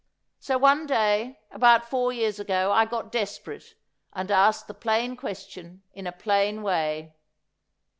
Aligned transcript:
So 0.39 0.57
one 0.57 0.87
day, 0.87 1.37
about 1.51 1.87
four 1.87 2.11
years 2.11 2.39
ago, 2.39 2.71
I 2.71 2.85
got 2.85 3.11
desperate, 3.11 3.75
and 4.13 4.31
asked 4.31 4.65
the 4.65 4.73
plain 4.73 5.15
question 5.15 5.83
in 5.93 6.07
a 6.07 6.11
plain 6.11 6.63
way. 6.63 7.13